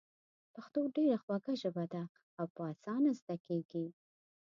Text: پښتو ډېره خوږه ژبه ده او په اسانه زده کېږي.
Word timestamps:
پښتو 0.53 0.81
ډېره 0.95 1.17
خوږه 1.23 1.53
ژبه 1.61 1.83
ده 1.93 2.03
او 2.39 2.45
په 2.55 2.61
اسانه 2.73 3.09
زده 3.19 3.35
کېږي. 3.45 3.85